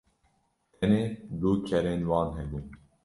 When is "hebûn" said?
2.37-2.65